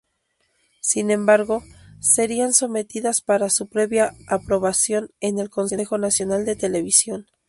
Sin 0.79 1.11
embargo, 1.11 1.61
serían 1.99 2.53
sometidas 2.55 3.21
para 3.21 3.51
su 3.51 3.67
previa 3.67 4.15
aprobación 4.27 5.11
en 5.19 5.37
el 5.37 5.51
Consejo 5.51 5.99
Nacional 5.99 6.43
de 6.43 6.55
Televisión. 6.55 7.27